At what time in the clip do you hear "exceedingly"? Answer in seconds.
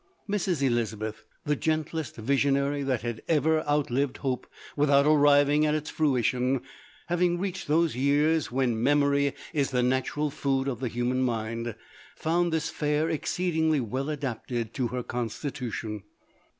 13.11-13.79